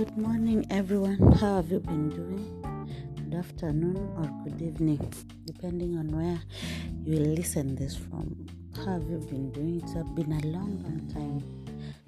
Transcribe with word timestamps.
Good 0.00 0.16
morning, 0.16 0.66
everyone. 0.70 1.18
How 1.32 1.56
have 1.56 1.70
you 1.70 1.78
been 1.78 2.08
doing? 2.08 2.46
Good 3.16 3.34
afternoon 3.34 3.98
or 4.16 4.24
good 4.44 4.62
evening, 4.62 5.12
depending 5.44 5.98
on 5.98 6.08
where 6.08 6.40
you 7.04 7.18
listen 7.18 7.74
this 7.74 7.96
from. 7.96 8.46
How 8.74 8.92
have 8.94 9.02
you 9.10 9.18
been 9.18 9.52
doing? 9.52 9.82
It's 9.84 9.92
been 10.14 10.32
a 10.32 10.46
long, 10.46 10.82
long 10.84 11.06
time 11.12 11.44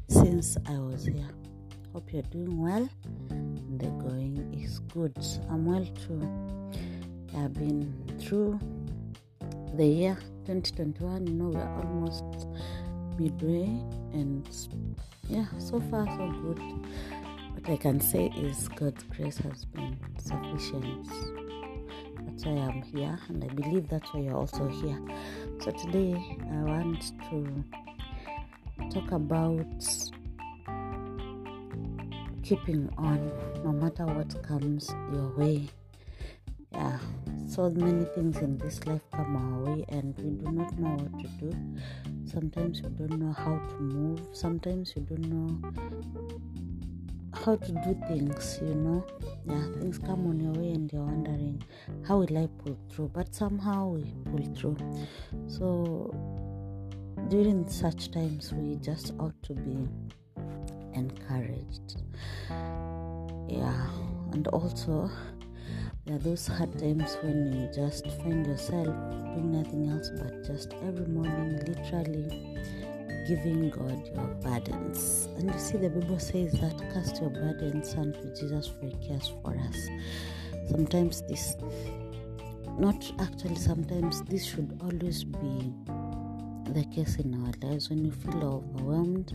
since 0.09 0.57
I 0.66 0.79
was 0.79 1.05
here. 1.05 1.29
Hope 1.93 2.11
you're 2.15 2.23
doing 2.23 2.62
well 2.62 2.89
the 3.29 3.91
going 4.01 4.59
is 4.59 4.79
good. 4.79 5.15
I'm 5.51 5.66
well 5.66 5.84
too. 5.84 6.23
I've 7.37 7.52
been 7.52 7.93
through 8.19 8.59
the 9.74 9.84
year 9.84 10.16
2021. 10.47 11.27
You 11.27 11.33
know, 11.34 11.48
we're 11.51 11.69
almost 11.69 12.47
midway, 13.19 13.69
and 14.15 14.48
yeah, 15.29 15.45
so 15.59 15.79
far 15.91 16.06
so 16.06 16.33
good. 16.41 16.62
What 17.62 17.75
I 17.75 17.77
can 17.77 18.01
say 18.01 18.27
is 18.37 18.66
God's 18.75 19.05
grace 19.05 19.37
has 19.39 19.66
been 19.66 19.97
sufficient. 20.19 21.07
That's 22.27 22.45
why 22.45 22.55
I'm 22.55 22.83
here, 22.83 23.16
and 23.29 23.45
I 23.45 23.47
believe 23.55 23.89
that's 23.89 24.12
why 24.12 24.23
you're 24.23 24.34
also 24.34 24.66
here. 24.66 25.01
So 25.61 25.70
today 25.70 26.20
I 26.51 26.56
want 26.65 27.12
to 27.30 27.65
talk 28.93 29.12
about 29.12 29.65
keeping 32.43 32.93
on 32.98 33.30
no 33.62 33.70
matter 33.70 34.06
what 34.06 34.42
comes 34.42 34.92
your 35.12 35.29
way. 35.37 35.69
Yeah, 36.73 36.98
so 37.47 37.70
many 37.70 38.06
things 38.06 38.39
in 38.39 38.59
this 38.59 38.84
life 38.87 39.03
come 39.15 39.37
our 39.37 39.73
way, 39.73 39.84
and 39.89 40.19
we 40.19 40.31
do 40.31 40.51
not 40.51 40.77
know 40.81 40.97
what 40.97 41.20
to 41.20 41.29
do. 41.39 41.56
Sometimes 42.25 42.81
you 42.81 42.89
don't 42.89 43.20
know 43.20 43.33
how 43.33 43.56
to 43.56 43.75
move, 43.81 44.20
sometimes 44.33 44.95
you 44.97 45.03
don't 45.03 45.29
know 45.29 45.73
how 47.34 47.56
to 47.56 47.72
do 47.72 48.00
things, 48.08 48.58
you 48.62 48.75
know. 48.75 49.05
Yeah, 49.44 49.62
things 49.80 49.98
come 49.98 50.27
on 50.27 50.41
your 50.41 50.52
way, 50.52 50.70
and 50.72 50.92
you're 50.92 51.02
wondering, 51.02 51.62
how 52.06 52.19
will 52.19 52.39
I 52.39 52.48
pull 52.62 52.78
through? 52.91 53.11
But 53.14 53.34
somehow 53.34 53.89
we 53.89 54.14
pull 54.30 54.55
through. 54.55 54.77
So, 55.47 56.14
during 57.28 57.69
such 57.69 58.11
times, 58.11 58.52
we 58.52 58.77
just 58.77 59.14
ought 59.19 59.41
to 59.44 59.55
be 59.55 59.89
encouraged. 60.94 62.02
Yeah, 63.48 63.86
and 64.33 64.46
also 64.48 65.11
there 66.05 66.17
are 66.17 66.19
those 66.19 66.46
hard 66.46 66.78
times 66.78 67.17
when 67.22 67.52
you 67.52 67.70
just 67.72 68.06
find 68.22 68.46
yourself 68.46 68.86
doing 68.86 69.52
nothing 69.52 69.89
else 69.89 70.11
but 70.17 70.44
just 70.44 70.74
every 70.83 71.06
morning, 71.06 71.61
literally 71.67 72.56
giving 73.27 73.70
God 73.70 74.06
your 74.06 74.27
burdens. 74.42 75.28
And 75.37 75.53
you 75.53 75.59
see, 75.59 75.78
the 75.78 75.91
Bible 75.91 76.19
says 76.19 76.53
that 76.53 76.78
cast 76.92 77.20
your 77.20 77.31
burdens 77.31 77.95
unto 77.95 78.34
Jesus, 78.34 78.69
for 78.69 78.87
He 78.87 79.09
cares 79.09 79.33
for 79.42 79.56
us. 79.56 79.89
Sometimes 80.70 81.23
this, 81.23 81.56
not 82.79 83.12
actually, 83.20 83.56
sometimes 83.56 84.23
this 84.23 84.45
should 84.45 84.79
always 84.83 85.25
be 85.25 85.73
the 86.73 86.84
case 86.84 87.17
in 87.17 87.34
our 87.34 87.69
lives 87.69 87.91
when 87.91 88.05
you 88.05 88.11
feel 88.11 88.64
overwhelmed 88.75 89.33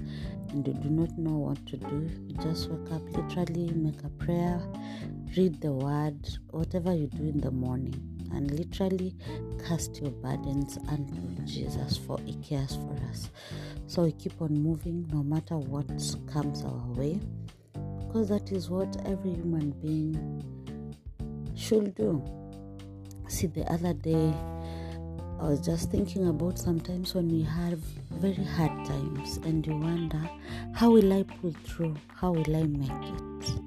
and 0.50 0.66
you 0.66 0.74
do 0.74 0.90
not 0.90 1.16
know 1.18 1.38
what 1.38 1.66
to 1.68 1.78
do 1.78 2.10
you 2.26 2.36
just 2.42 2.70
wake 2.70 2.92
up 2.92 3.02
literally 3.12 3.72
make 3.74 4.02
a 4.04 4.10
prayer 4.10 4.60
read 5.36 5.60
the 5.62 5.72
word 5.72 6.18
whatever 6.50 6.96
you 6.96 7.06
do 7.08 7.24
in 7.24 7.40
the 7.42 7.52
morning 7.52 8.17
and 8.34 8.52
literally 8.52 9.16
cast 9.68 10.02
your 10.02 10.12
burdens 10.12 10.78
unto 10.90 11.20
jesus 11.46 11.98
for 11.98 12.20
he 12.26 12.34
cares 12.36 12.76
for 12.76 12.98
us 13.10 13.30
so 13.88 14.04
we 14.04 14.12
keep 14.14 14.42
on 14.42 14.54
moving 14.54 15.08
no 15.12 15.24
matter 15.24 15.58
what 15.58 15.88
comes 16.32 16.64
our 16.64 16.88
way 16.94 17.20
because 18.00 18.30
that 18.30 18.52
is 18.52 18.70
what 18.70 18.96
every 19.06 19.32
human 19.32 19.72
being 19.82 20.44
should 21.56 21.94
do 21.96 22.24
see 23.28 23.48
the 23.48 23.64
other 23.72 23.94
day 23.94 24.34
I 25.40 25.50
was 25.50 25.62
just 25.62 25.92
thinking 25.92 26.28
about 26.28 26.58
sometimes 26.58 27.14
when 27.14 27.30
we 27.30 27.44
have 27.44 27.78
very 28.10 28.44
hard 28.44 28.86
times 28.86 29.38
and 29.38 29.66
you 29.66 29.78
wonder, 29.78 30.28
how 30.74 30.90
will 30.90 31.14
I 31.14 31.22
pull 31.22 31.54
through? 31.64 31.96
How 32.16 32.32
will 32.32 32.56
I 32.56 32.64
make 32.64 32.90
it? 32.90 33.67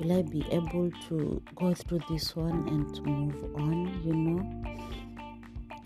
Will 0.00 0.18
I 0.18 0.22
be 0.22 0.44
able 0.50 0.90
to 1.08 1.42
go 1.54 1.74
through 1.74 2.00
this 2.08 2.36
one 2.36 2.68
and 2.68 3.06
move 3.06 3.44
on, 3.56 4.02
you 4.04 4.14
know? 4.14 4.66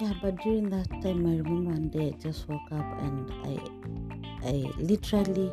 Yeah, 0.01 0.15
but 0.21 0.37
during 0.43 0.69
that 0.71 0.89
time, 1.03 1.27
I 1.27 1.37
remember 1.37 1.71
one 1.71 1.89
day 1.91 2.09
I 2.09 2.23
just 2.23 2.49
woke 2.49 2.73
up 2.73 3.03
and 3.03 3.31
I, 3.45 4.49
I 4.49 4.73
literally 4.79 5.53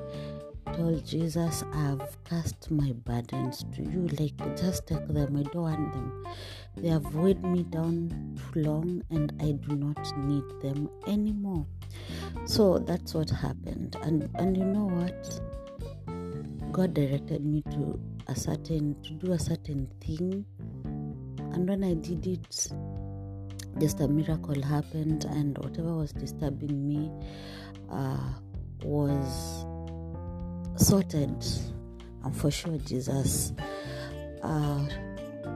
told 0.74 1.06
Jesus, 1.06 1.64
I've 1.74 2.24
cast 2.24 2.72
my 2.72 2.94
burdens 3.04 3.66
to 3.76 3.84
you. 3.84 4.08
Like, 4.20 4.38
just 4.58 4.88
take 4.88 5.08
them. 5.08 5.38
I 5.38 5.44
don't 5.44 5.56
want 5.56 5.94
them. 5.94 6.26
They 6.76 6.90
have 6.90 7.14
weighed 7.14 7.44
me 7.44 7.64
down 7.64 8.38
too 8.54 8.62
long 8.62 9.04
and 9.10 9.34
I 9.40 9.52
do 9.52 9.76
not 9.76 10.18
need 10.18 10.44
them 10.62 10.90
anymore. 11.08 11.66
So 12.46 12.78
that's 12.80 13.14
what 13.14 13.30
happened. 13.30 13.98
And 14.02 14.30
and 14.36 14.56
you 14.56 14.66
know 14.66 14.86
what? 14.86 15.42
God 16.72 16.94
directed 16.94 17.46
me 17.46 17.64
to 17.72 18.00
a 18.28 18.36
certain 18.36 18.96
to 19.04 19.14
do 19.14 19.32
a 19.34 19.40
certain 19.40 19.88
thing. 20.02 20.46
And 21.54 21.68
when 21.68 21.84
I 21.84 21.94
did 21.96 22.26
it, 22.28 22.68
just 23.80 24.00
a 24.00 24.08
miracle 24.08 24.62
happened 24.62 25.26
and 25.26 25.58
whatever 25.58 25.96
was 25.96 26.12
disturbing 26.12 26.88
me 26.88 27.12
uh, 27.92 28.34
was 28.84 29.66
sorted. 30.76 31.46
And 32.24 32.36
for 32.36 32.52
sure 32.52 32.78
jesus 32.80 33.54
uh, 34.44 34.86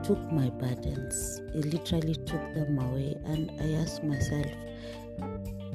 took 0.02 0.18
my 0.32 0.48
burdens. 0.50 1.40
He 1.52 1.62
literally 1.62 2.14
took 2.14 2.54
them 2.54 2.78
away. 2.78 3.16
And 3.24 3.50
i 3.60 3.72
asked 3.82 4.04
myself 4.04 4.46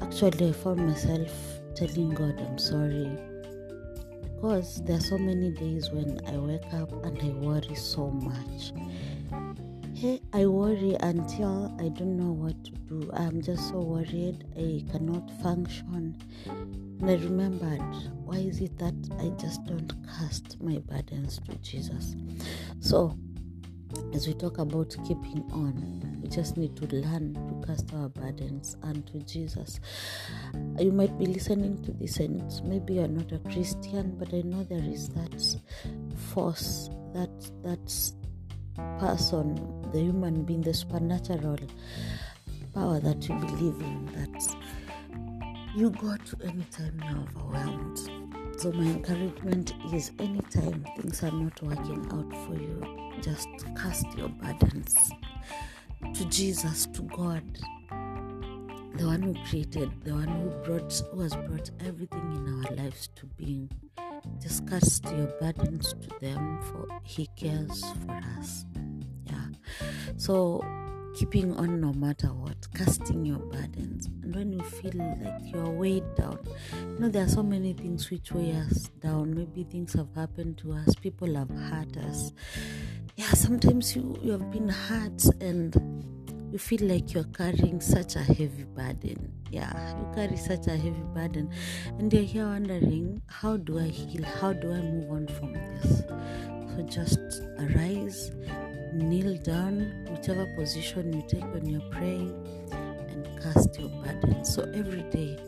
actually 0.02 0.48
i 0.48 0.52
found 0.52 0.86
myself 0.86 1.30
telling 1.74 2.10
god 2.10 2.40
i'm 2.40 2.58
sorry 2.58 3.08
because 4.40 4.80
there 4.84 4.96
are 4.96 5.00
so 5.00 5.18
many 5.18 5.50
days 5.50 5.90
when 5.90 6.20
i 6.28 6.38
wake 6.38 6.72
up 6.72 6.92
and 7.04 7.18
i 7.20 7.28
worry 7.44 7.74
so 7.74 8.08
much. 8.08 8.72
Hey 9.94 10.20
i 10.32 10.46
worry 10.46 10.96
until 11.00 11.74
i 11.80 11.88
don't 11.88 12.16
know 12.16 12.30
what 12.32 12.64
to 12.64 12.70
do. 12.86 13.10
I'm 13.14 13.42
just 13.42 13.68
so 13.68 13.80
worried 13.80 14.44
i 14.56 14.84
cannot 14.92 15.28
function. 15.42 16.16
And 17.00 17.10
I 17.10 17.14
remembered, 17.14 17.80
why 18.24 18.36
is 18.36 18.60
it 18.60 18.78
that 18.78 18.94
I 19.18 19.28
just 19.40 19.64
don't 19.64 19.92
cast 20.06 20.60
my 20.60 20.78
burdens 20.78 21.40
to 21.48 21.56
Jesus? 21.56 22.14
So, 22.80 23.16
as 24.12 24.26
we 24.26 24.34
talk 24.34 24.58
about 24.58 24.96
keeping 25.06 25.44
on, 25.52 26.20
we 26.22 26.28
just 26.28 26.56
need 26.56 26.76
to 26.76 26.86
learn 26.94 27.34
to 27.34 27.66
cast 27.66 27.92
our 27.94 28.08
burdens 28.08 28.76
unto 28.82 29.20
Jesus. 29.20 29.80
You 30.78 30.92
might 30.92 31.18
be 31.18 31.26
listening 31.26 31.82
to 31.84 31.92
this, 31.92 32.18
and 32.18 32.42
maybe 32.64 32.94
you're 32.94 33.08
not 33.08 33.32
a 33.32 33.38
Christian, 33.50 34.16
but 34.18 34.32
I 34.34 34.42
know 34.42 34.64
there 34.64 34.84
is 34.84 35.08
that 35.10 35.56
force, 36.32 36.90
that 37.14 37.30
that 37.62 38.12
person, 38.98 39.54
the 39.92 40.00
human 40.00 40.44
being, 40.44 40.62
the 40.62 40.74
supernatural 40.74 41.58
power 42.74 43.00
that 43.00 43.28
you 43.28 43.34
believe 43.36 43.80
in, 43.80 44.06
that 44.14 44.56
you 45.74 45.90
go 45.90 46.16
to 46.16 46.46
anytime 46.46 47.00
you're 47.04 47.18
overwhelmed. 47.18 48.17
So, 48.58 48.72
my 48.72 48.86
encouragement 48.86 49.72
is 49.94 50.10
anytime 50.18 50.84
things 50.96 51.22
are 51.22 51.30
not 51.30 51.62
working 51.62 52.04
out 52.10 52.32
for 52.44 52.54
you, 52.54 52.82
just 53.22 53.46
cast 53.76 54.04
your 54.18 54.28
burdens 54.30 54.96
to 56.12 56.24
Jesus, 56.24 56.86
to 56.86 57.02
God, 57.02 57.44
the 58.96 59.06
one 59.06 59.22
who 59.22 59.34
created, 59.48 59.92
the 60.02 60.12
one 60.12 60.26
who 60.26 60.50
brought, 60.64 60.92
who 61.12 61.20
has 61.20 61.36
brought 61.36 61.70
everything 61.86 62.32
in 62.34 62.52
our 62.66 62.74
lives 62.74 63.08
to 63.14 63.26
being. 63.26 63.70
Just 64.42 64.66
cast 64.68 65.04
your 65.04 65.28
burdens 65.40 65.94
to 65.94 66.08
them, 66.20 66.60
for 66.62 66.88
He 67.04 67.28
cares 67.36 67.84
for 68.04 68.20
us. 68.40 68.66
Yeah. 69.26 69.46
So, 70.16 70.64
keeping 71.18 71.52
on 71.56 71.80
no 71.80 71.92
matter 71.94 72.28
what, 72.28 72.56
casting 72.74 73.24
your 73.24 73.40
burdens. 73.40 74.06
And 74.22 74.36
when 74.36 74.52
you 74.52 74.62
feel 74.62 74.92
like 74.94 75.52
you're 75.52 75.68
weighed 75.68 76.14
down, 76.14 76.38
you 76.80 77.00
know, 77.00 77.08
there 77.08 77.24
are 77.24 77.28
so 77.28 77.42
many 77.42 77.72
things 77.72 78.08
which 78.08 78.30
weigh 78.30 78.52
us 78.52 78.88
down. 79.00 79.34
Maybe 79.34 79.64
things 79.64 79.94
have 79.94 80.14
happened 80.14 80.58
to 80.58 80.74
us, 80.74 80.94
people 80.94 81.34
have 81.34 81.50
hurt 81.50 81.96
us. 81.96 82.32
Yeah, 83.16 83.30
sometimes 83.30 83.96
you, 83.96 84.16
you 84.22 84.30
have 84.30 84.48
been 84.52 84.68
hurt 84.68 85.24
and 85.40 85.74
you 86.52 86.58
feel 86.58 86.82
like 86.82 87.12
you're 87.12 87.24
carrying 87.24 87.80
such 87.80 88.14
a 88.14 88.20
heavy 88.22 88.62
burden. 88.76 89.32
Yeah, 89.50 89.98
you 89.98 90.06
carry 90.14 90.36
such 90.36 90.68
a 90.68 90.76
heavy 90.76 91.02
burden, 91.14 91.50
and 91.98 92.12
you're 92.12 92.22
here 92.22 92.46
wondering, 92.46 93.20
how 93.26 93.56
do 93.56 93.80
I 93.80 93.88
heal? 93.88 94.22
How 94.22 94.52
do 94.52 94.72
I 94.72 94.80
move 94.82 95.10
on 95.10 95.26
from 95.26 95.54
this? 95.54 96.02
So 96.76 96.82
just 96.82 97.18
arise, 97.58 98.30
kneel 98.92 99.36
down, 99.38 100.06
whichever 100.10 100.46
position 100.56 101.12
you 101.12 101.22
take 101.28 101.44
when 101.52 101.66
you're 101.66 101.88
praying, 101.90 102.34
and 102.72 103.26
cast 103.42 103.78
your 103.78 103.88
burden. 103.88 104.44
So 104.44 104.62
every 104.74 105.02
day, 105.10 105.38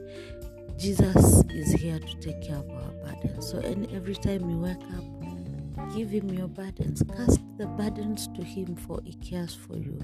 Jesus 0.77 1.45
is 1.51 1.73
here 1.73 1.99
to 1.99 2.15
take 2.21 2.43
care 2.43 2.57
of 2.57 2.71
our 2.71 2.93
burden. 3.05 3.43
So 3.43 3.59
and 3.59 3.91
every 3.93 4.15
time 4.15 4.49
you 4.49 4.59
wake 4.59 4.83
up, 4.97 5.95
give 5.95 6.11
him 6.11 6.31
your 6.31 6.49
burdens. 6.49 7.03
Cast 7.17 7.41
the 7.59 7.67
burdens 7.67 8.29
to 8.29 8.43
him, 8.43 8.77
for 8.77 9.01
he 9.05 9.15
cares 9.15 9.55
for 9.55 9.77
you. 9.77 9.99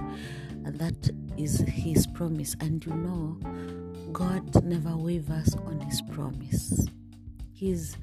And 0.65 0.79
that 0.79 1.11
is 1.37 1.61
his 1.69 2.07
promise. 2.07 2.57
And 2.61 2.85
you 2.85 2.93
know, 2.93 3.39
God 4.13 4.65
never 4.65 4.97
wavers 4.97 5.55
on 5.67 5.81
his 5.81 6.03
promise. 6.03 6.87
He's 7.53 7.97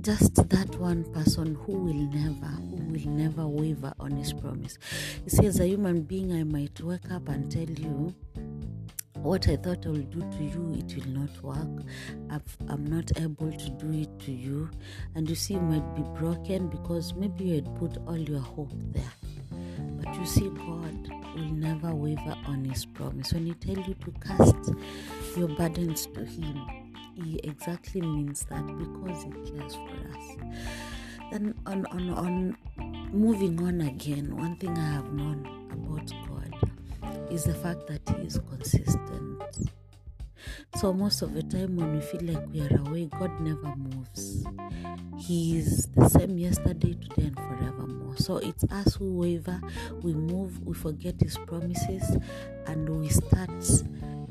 just 0.00 0.34
that 0.48 0.74
one 0.76 1.04
person 1.12 1.54
who 1.54 1.72
will 1.72 1.92
never, 1.92 2.46
who 2.46 2.76
will 2.76 3.10
never 3.10 3.46
waver 3.46 3.92
on 4.00 4.12
his 4.12 4.32
promise. 4.32 4.78
You 5.24 5.30
see, 5.30 5.46
as 5.46 5.60
a 5.60 5.66
human 5.66 6.02
being, 6.02 6.32
I 6.32 6.44
might 6.44 6.80
wake 6.80 7.10
up 7.10 7.28
and 7.28 7.50
tell 7.50 7.68
you, 7.68 8.14
what 9.14 9.46
I 9.48 9.56
thought 9.56 9.84
I 9.84 9.90
will 9.90 9.98
do 9.98 10.20
to 10.20 10.42
you, 10.42 10.74
it 10.78 10.96
will 10.96 11.12
not 11.12 11.42
work. 11.42 11.84
i 12.30 12.72
am 12.72 12.86
not 12.86 13.10
able 13.20 13.52
to 13.52 13.70
do 13.70 13.92
it 13.92 14.18
to 14.20 14.32
you. 14.32 14.70
And 15.14 15.28
you 15.28 15.34
see, 15.34 15.54
you 15.54 15.60
might 15.60 15.94
be 15.94 16.02
broken 16.18 16.68
because 16.68 17.12
maybe 17.14 17.44
you 17.44 17.54
had 17.56 17.76
put 17.76 17.98
all 18.06 18.18
your 18.18 18.40
hope 18.40 18.72
there. 18.92 19.12
But 20.02 20.14
you 20.14 20.24
see, 20.24 20.48
God 20.48 21.10
will 21.34 21.52
never 21.52 21.94
waver 21.94 22.36
on 22.46 22.64
His 22.64 22.86
promise. 22.86 23.34
When 23.34 23.46
He 23.46 23.52
tell 23.54 23.76
you 23.84 23.94
to 23.94 24.12
cast 24.26 24.72
your 25.36 25.48
burdens 25.48 26.06
to 26.06 26.24
Him, 26.24 26.79
He 27.14 27.40
exactly 27.44 28.00
means 28.00 28.44
that 28.46 28.66
because 28.66 29.22
He 29.24 29.30
cares 29.50 29.74
for 29.74 29.90
us. 30.10 30.36
Then 31.30 31.54
on 31.66 31.86
on 31.86 32.10
on 32.10 32.56
moving 33.12 33.62
on 33.62 33.80
again, 33.82 34.36
one 34.36 34.56
thing 34.56 34.76
I 34.76 34.92
have 34.92 35.12
known 35.12 35.46
about 35.70 36.10
God 36.28 37.30
is 37.30 37.44
the 37.44 37.54
fact 37.54 37.86
that 37.86 38.00
He 38.16 38.26
is 38.26 38.38
consistent. 38.48 39.42
So, 40.76 40.92
most 40.92 41.22
of 41.22 41.34
the 41.34 41.42
time, 41.42 41.76
when 41.76 41.94
we 41.94 42.00
feel 42.00 42.22
like 42.22 42.46
we 42.52 42.62
are 42.62 42.80
away, 42.86 43.06
God 43.18 43.40
never 43.40 43.74
moves. 43.76 44.44
He 45.18 45.58
is 45.58 45.86
the 45.94 46.08
same 46.08 46.38
yesterday, 46.38 46.94
today, 46.94 47.26
and 47.26 47.36
forevermore. 47.36 48.16
So, 48.16 48.38
it's 48.38 48.64
us 48.70 48.94
who 48.94 49.18
waver, 49.18 49.60
we 50.02 50.14
move, 50.14 50.64
we 50.64 50.74
forget 50.74 51.20
His 51.20 51.36
promises, 51.46 52.16
and 52.66 52.88
we 52.88 53.08
start 53.08 53.50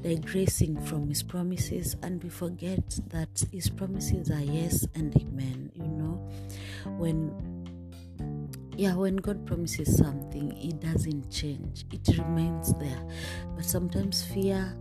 digressing 0.02 0.80
from 0.86 1.08
His 1.08 1.24
promises, 1.24 1.96
and 2.02 2.24
we 2.24 2.30
forget 2.30 3.00
that 3.08 3.44
His 3.52 3.70
promises 3.70 4.30
are 4.32 4.42
yes 4.42 4.88
and 4.96 5.16
amen. 5.16 5.72
You 5.76 5.88
know, 5.88 6.30
when 6.98 7.60
yeah, 8.76 8.96
when 8.96 9.18
God 9.18 9.46
promises 9.46 9.98
something, 9.98 10.56
it 10.58 10.80
doesn't 10.80 11.30
change, 11.30 11.86
it 11.92 12.18
remains 12.18 12.74
there. 12.76 13.06
But 13.56 13.66
sometimes 13.66 14.24
fear 14.24 14.74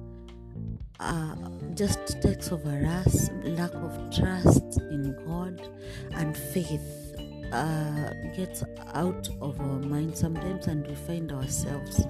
uh, 1.00 1.34
just 1.74 2.20
takes 2.22 2.52
over 2.52 2.84
us, 2.86 3.30
lack 3.42 3.74
of 3.74 3.98
trust 4.14 4.80
in 4.90 5.16
God 5.26 5.68
and 6.12 6.36
faith 6.36 7.16
uh, 7.52 8.12
gets 8.36 8.62
out 8.94 9.28
of 9.40 9.58
our 9.60 9.78
mind 9.78 10.16
sometimes, 10.16 10.66
and 10.66 10.86
we 10.86 10.94
find 10.94 11.32
ourselves 11.32 12.06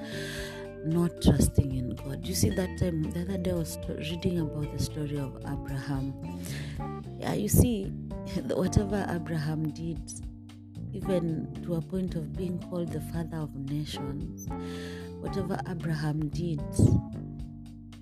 not 0.88 1.22
trusting 1.22 1.74
in 1.74 1.90
God. 1.90 2.26
You 2.26 2.34
see, 2.34 2.50
that 2.50 2.78
time, 2.78 3.02
the 3.02 3.22
other 3.22 3.38
day, 3.38 3.50
I 3.50 3.54
was 3.54 3.78
reading 3.88 4.40
about 4.40 4.72
the 4.76 4.82
story 4.82 5.18
of 5.18 5.36
Abraham. 5.46 6.14
Yeah, 7.18 7.34
you 7.34 7.48
see, 7.48 7.84
whatever 8.48 9.06
Abraham 9.10 9.70
did, 9.70 10.00
even 10.92 11.48
to 11.64 11.74
a 11.76 11.80
point 11.80 12.14
of 12.14 12.36
being 12.36 12.58
called 12.70 12.92
the 12.92 13.00
father 13.00 13.38
of 13.38 13.54
nations. 13.54 14.48
Whatever 15.20 15.58
Abraham 15.68 16.28
did, 16.28 16.60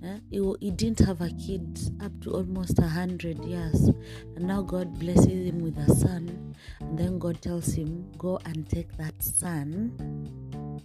eh, 0.05 0.19
he, 0.31 0.55
he 0.61 0.71
didn't 0.71 1.01
have 1.07 1.21
a 1.23 1.31
kid 1.31 1.79
up 2.03 2.13
to 2.23 2.33
almost 2.33 2.79
a 2.79 2.87
hundred 2.87 3.43
years, 3.45 3.91
and 4.37 4.47
now 4.47 4.63
God 4.63 4.99
blesses 4.99 5.27
him 5.27 5.61
with 5.61 5.79
a 5.79 5.95
son, 5.95 6.55
and 6.81 6.99
then 6.99 7.19
God 7.19 7.41
tells 7.41 7.73
him, 7.73 8.11
"Go 8.19 8.39
and 8.45 8.69
take 8.69 8.97
that 8.99 9.23
son 9.23 10.83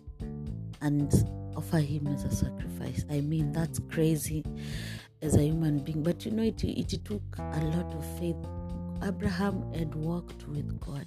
and 0.81 1.40
offer 1.55 1.79
him 1.79 2.07
as 2.07 2.23
a 2.23 2.35
sacrifice." 2.35 3.05
I 3.09 3.21
mean, 3.21 3.51
that's 3.51 3.79
crazy 3.89 4.43
as 5.21 5.35
a 5.35 5.43
human 5.43 5.79
being, 5.79 6.03
but 6.03 6.25
you 6.25 6.31
know, 6.31 6.43
it, 6.43 6.63
it 6.63 7.05
took 7.05 7.21
a 7.37 7.63
lot 7.65 7.93
of 7.93 8.05
faith 8.19 8.37
Abraham 9.03 9.71
had 9.73 9.95
walked 9.95 10.47
with 10.47 10.79
God 10.79 11.05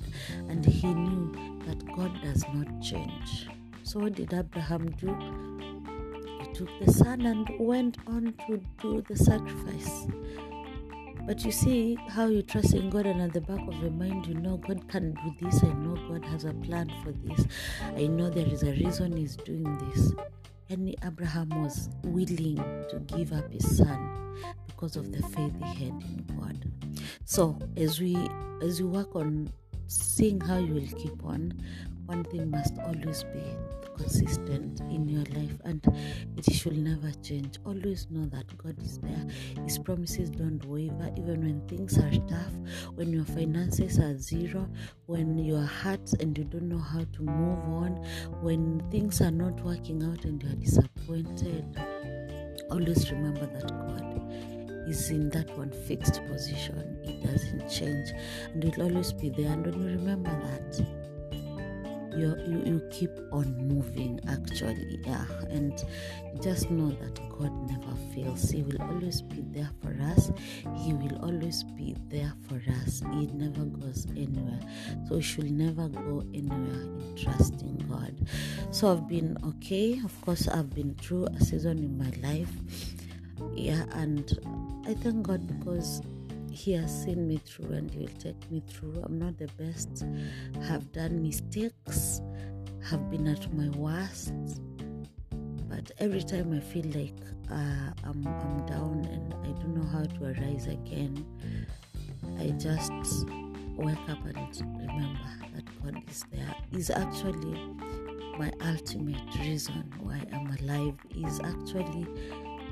and 0.49 0.65
he 0.67 0.93
knew 0.93 1.33
that 1.67 1.85
God 1.97 2.13
does 2.23 2.45
not 2.53 2.83
change. 2.83 3.49
So, 3.85 4.01
what 4.01 4.15
did 4.15 4.33
Abraham 4.35 4.91
do? 4.93 5.15
He 6.41 6.53
took 6.55 6.69
the 6.85 6.93
son 6.93 7.21
and 7.27 7.49
went 7.59 7.99
on 8.07 8.35
to 8.47 8.61
do 8.81 9.05
the 9.09 9.17
sacrifice. 9.17 10.07
But 11.27 11.43
you 11.43 11.53
see 11.53 11.97
how 12.09 12.27
you 12.27 12.43
trust 12.43 12.75
in 12.75 12.91
God, 12.91 13.07
and 13.07 13.23
at 13.23 13.33
the 13.33 13.41
back 13.41 13.67
of 13.67 13.75
your 13.81 13.91
mind, 13.91 14.27
you 14.27 14.35
know 14.35 14.59
God 14.59 14.87
can 14.89 15.15
do 15.15 15.35
this. 15.41 15.65
I 15.65 15.73
know 15.73 15.97
God 16.09 16.25
has 16.27 16.45
a 16.45 16.53
plan 16.53 16.93
for 17.03 17.13
this. 17.13 17.47
I 17.97 18.07
know 18.09 18.29
there 18.29 18.47
is 18.47 18.63
a 18.63 18.73
reason 18.73 19.17
He's 19.17 19.37
doing 19.37 19.79
this. 19.89 20.13
And 20.69 20.95
Abraham 21.03 21.49
was 21.63 21.89
willing 22.05 22.57
to 22.91 22.99
give 23.07 23.33
up 23.33 23.51
his 23.51 23.77
son 23.77 24.35
because 24.67 24.97
of 24.97 25.13
the 25.13 25.23
faith 25.29 25.53
he 25.59 25.85
had 25.85 26.03
in 26.03 26.25
God. 26.39 26.71
So 27.25 27.59
as 27.77 28.01
we 28.01 28.17
as 28.63 28.81
you 28.81 28.89
work 28.89 29.15
on 29.15 29.53
seeing 29.87 30.41
how 30.41 30.59
you 30.59 30.75
will 30.75 30.99
keep 30.99 31.23
on, 31.25 31.53
one 32.07 32.25
thing 32.25 32.51
must 32.51 32.79
always 32.79 33.25
be 33.25 33.43
consistent 33.97 34.81
in 34.91 35.09
your 35.09 35.25
life 35.41 35.57
and 35.65 35.87
it 36.37 36.53
should 36.53 36.77
never 36.77 37.11
change. 37.23 37.59
Always 37.65 38.07
know 38.11 38.27
that 38.27 38.57
God 38.59 38.77
is 38.83 38.99
there. 38.99 39.27
His 39.65 39.79
promises 39.79 40.31
don't 40.31 40.65
waver 40.67 41.11
even 41.17 41.41
when 41.45 41.67
things 41.69 41.99
are 41.99 42.11
tough, 42.29 42.53
when 42.95 43.13
your 43.13 43.25
finances 43.25 43.99
are 43.99 44.17
zero, 44.19 44.69
when 45.07 45.39
you 45.39 45.57
are 45.57 45.67
hurt 45.67 46.13
and 46.21 46.37
you 46.37 46.45
don't 46.45 46.69
know 46.69 46.79
how 46.79 47.05
to 47.05 47.23
move 47.23 47.65
on, 47.83 48.05
when 48.43 48.83
things 48.91 49.21
are 49.21 49.31
not 49.31 49.61
working 49.65 50.03
out 50.03 50.25
and 50.25 50.43
you 50.43 50.51
are 50.51 50.57
disappointed. 50.57 51.65
Always 52.71 53.11
remember 53.11 53.47
that 53.47 53.69
God 53.69 54.89
is 54.89 55.11
in 55.11 55.31
that 55.31 55.57
one 55.57 55.73
fixed 55.87 56.21
position. 56.27 56.99
It 57.05 57.25
doesn't 57.25 57.69
change 57.71 58.13
and 58.53 58.65
it 58.65 58.77
will 58.77 58.89
always 58.89 59.13
be 59.13 59.31
there. 59.31 59.53
And 59.53 59.65
when 59.65 59.81
you 59.83 59.97
remember 59.97 60.31
that, 60.31 60.87
you, 62.17 62.37
you, 62.47 62.63
you 62.65 62.83
keep 62.91 63.11
on 63.33 63.57
moving 63.69 64.21
actually 64.29 65.01
yeah. 65.05 65.25
And 65.51 65.83
just 66.43 66.71
know 66.71 66.91
that 66.91 67.21
god 67.31 67.53
never 67.71 67.95
fails. 68.15 68.51
He 68.51 68.63
will 68.63 68.81
always 68.83 69.23
be 69.23 69.43
there 69.53 69.71
for 69.83 69.95
us. 70.13 70.31
He 70.79 70.93
will 70.93 71.17
always 71.23 71.63
be 71.63 71.97
there 72.09 72.33
for 72.49 72.61
us. 72.83 73.03
He 73.13 73.27
never 73.27 73.65
goes 73.65 74.07
anywhere. 74.11 74.61
So 75.09 75.17
we 75.17 75.23
should 75.23 75.51
never 75.51 75.89
go 75.89 76.25
anywhere 76.35 76.83
in 76.83 77.17
trusting 77.17 77.87
god. 77.89 78.15
So 78.71 78.93
i've 78.93 79.09
been 79.09 79.37
okay. 79.45 80.01
Of 80.05 80.21
course 80.23 80.49
i've 80.49 80.75
been 80.75 80.95
through 80.95 81.27
a 81.27 81.41
season 81.41 81.79
in 81.79 81.99
my 81.99 82.11
life. 82.29 82.53
Yeah 83.55 83.85
and 83.93 84.39
i 84.87 84.95
thank 84.95 85.27
god 85.27 85.47
because 85.47 86.01
he 86.55 86.73
has 86.73 87.05
seen 87.05 87.27
me 87.27 87.41
through 87.45 87.73
and 87.73 87.91
he 87.91 87.99
will 88.01 88.19
take 88.19 88.51
me 88.51 88.63
through. 88.69 89.03
I'm 89.05 89.19
not 89.19 89.37
the 89.39 89.49
best, 89.59 90.05
have 90.63 90.93
done 90.93 91.21
mistakes, 91.23 92.21
have 92.89 93.11
been 93.11 93.27
at 93.27 93.53
my 93.53 93.69
worst. 93.77 94.33
But 95.69 95.91
every 95.99 96.23
time 96.23 96.53
I 96.53 96.61
feel 96.61 96.87
like 96.95 97.19
uh, 97.51 97.91
I'm, 98.05 98.27
I'm 98.27 98.67
down 98.67 99.05
and 99.11 99.35
I 99.35 99.49
don't 99.61 99.75
know 99.75 99.89
how 99.89 100.05
to 100.05 100.25
arise 100.25 100.67
again, 100.69 101.27
I 102.39 102.51
just 102.51 102.93
wake 103.77 103.99
up 104.09 104.25
and 104.25 104.63
remember 104.81 105.31
that 105.55 105.83
God 105.83 106.03
is 106.09 106.25
there. 106.33 106.55
Is 106.73 106.91
actually 106.91 107.59
my 108.39 108.53
ultimate 108.65 109.35
reason 109.41 109.93
why 110.01 110.23
I'm 110.33 110.47
alive. 110.61 110.95
Is 111.17 111.41
actually 111.41 112.07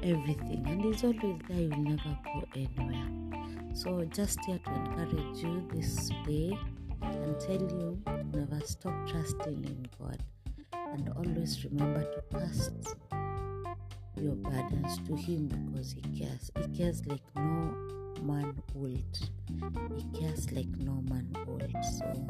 everything, 0.05 0.65
and 0.67 0.85
He's 0.85 1.03
always 1.03 1.41
there. 1.49 1.61
You'll 1.61 1.79
never 1.79 2.19
go 2.25 2.45
anywhere. 2.55 3.42
So, 3.75 4.05
just 4.05 4.39
here 4.45 4.59
to 4.59 4.75
encourage 4.75 5.43
you 5.43 5.67
this 5.73 6.11
day 6.27 6.57
and 7.01 7.41
tell 7.41 7.57
you 7.57 7.99
never 8.35 8.61
stop 8.65 8.95
trusting 9.09 9.65
in 9.65 9.87
God 9.99 10.23
and 10.93 11.09
always 11.17 11.65
remember 11.65 12.05
to 12.05 12.23
cast 12.39 12.97
your 14.21 14.35
burdens 14.35 14.99
to 15.07 15.17
Him 15.17 15.49
because 15.49 15.93
He 15.93 16.03
cares. 16.19 16.51
He 16.61 16.77
cares 16.77 17.07
like 17.07 17.23
no 17.35 17.75
man 18.23 18.55
would. 18.75 19.19
He 19.97 20.21
cares 20.21 20.53
like 20.53 20.69
no 20.79 21.03
man 21.09 21.35
would. 21.47 21.75
So, 21.99 22.27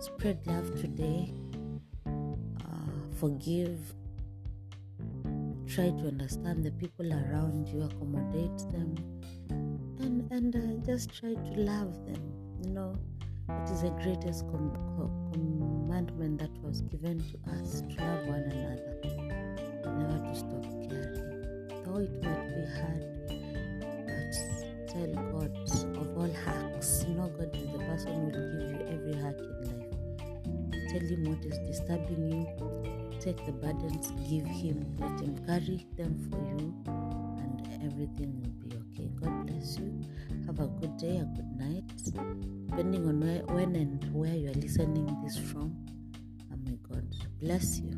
spread 0.00 0.46
love 0.46 0.74
today, 0.80 1.34
uh, 2.06 3.14
forgive. 3.20 3.78
Try 5.66 5.90
to 5.90 6.08
understand 6.08 6.64
the 6.64 6.70
people 6.72 7.12
around 7.12 7.68
you, 7.68 7.82
accommodate 7.82 8.58
them, 8.72 8.94
and 10.04 10.56
uh, 10.56 10.84
just 10.84 11.14
try 11.14 11.34
to 11.34 11.60
love 11.60 11.94
them. 12.06 12.22
You 12.64 12.70
know, 12.70 12.94
it 13.48 13.70
is 13.70 13.82
the 13.82 13.90
greatest 14.02 14.44
com- 14.50 14.72
commandment 15.32 16.40
that 16.40 16.50
was 16.62 16.80
given 16.82 17.18
to 17.20 17.36
us 17.52 17.82
to 17.82 18.04
love 18.04 18.26
one 18.26 18.42
another, 18.50 18.96
never 19.84 20.18
to 20.26 20.34
stop 20.34 20.64
caring. 20.88 21.14
Though 21.84 21.98
it 21.98 22.12
might 22.22 22.48
be 22.54 22.64
hard, 22.78 23.04
but 24.06 24.34
tell 24.88 25.12
God 25.32 25.52
of 25.96 26.16
all 26.18 26.32
hacks. 26.44 27.04
You 27.06 27.14
know, 27.14 27.28
God 27.38 27.54
is 27.54 27.70
the 27.70 27.78
person 27.78 28.12
who 28.12 28.20
will 28.26 28.30
give 28.30 28.70
you 28.70 28.86
every 28.88 29.14
hack 29.22 29.38
in 29.38 29.46
life. 29.70 29.92
tell 30.90 31.06
him 31.08 31.24
what 31.24 31.44
is 31.44 31.58
disturbing 31.66 32.24
you. 32.32 32.42
Take 33.20 33.44
the 33.46 33.52
burdens, 33.52 34.10
give 34.28 34.46
him, 34.46 34.84
let 34.98 35.20
him 35.20 35.38
carry 35.46 35.86
them 35.96 36.18
for 36.28 36.38
you, 36.58 36.74
and 36.86 37.01
everything 37.84 38.40
will 38.40 38.68
be 38.68 38.76
okay. 38.76 39.10
God 39.20 39.46
bless 39.46 39.78
you. 39.78 40.00
Have 40.46 40.60
a 40.60 40.66
good 40.66 40.96
day, 40.96 41.18
a 41.18 41.24
good 41.24 41.52
night, 41.56 41.84
depending 42.68 43.06
on 43.08 43.20
where, 43.20 43.42
when 43.54 43.76
and 43.76 44.02
where 44.12 44.34
you 44.34 44.50
are 44.50 44.54
listening 44.54 45.06
this 45.24 45.38
from. 45.38 45.76
And 46.50 46.64
may 46.64 46.78
God 46.88 47.06
bless 47.40 47.80
you. 47.80 47.91